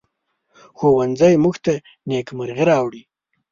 ښوونځی 0.77 1.33
موږ 1.43 1.55
ته 1.65 1.73
نیکمرغي 2.09 2.63
راوړي 2.71 3.01